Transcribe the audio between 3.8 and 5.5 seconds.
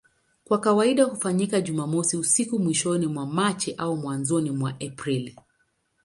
mwanzoni mwa Aprili.